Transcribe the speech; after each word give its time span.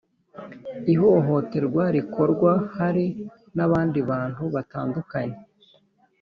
ihohoterwa 0.93 1.83
rikorwa 1.95 2.51
hari 2.77 3.05
n’abandi 3.55 3.99
bantu 4.09 4.43
batandukanye 4.55 5.37